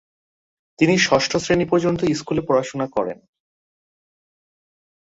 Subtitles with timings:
[0.79, 3.17] তিনি ষষ্ঠ শ্রেণি পর্যন্ত স্কুলে পড়াশোনা করেন।